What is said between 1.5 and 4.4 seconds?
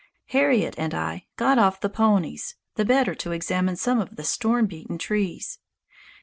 off the ponies the better to examine some of the